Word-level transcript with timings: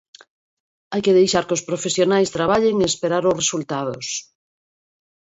Hai 0.91 1.01
que 1.05 1.17
deixar 1.19 1.43
que 1.47 1.55
os 1.57 1.65
profesionais 1.69 2.33
traballen 2.37 2.75
e 2.77 2.85
esperar 2.91 3.23
os 3.29 3.37
resultados. 3.41 4.07